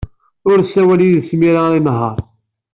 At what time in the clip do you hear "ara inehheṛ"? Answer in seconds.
1.59-2.17